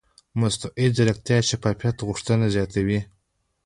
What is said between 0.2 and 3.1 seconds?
مصنوعي ځیرکتیا د شفافیت غوښتنه زیاتوي.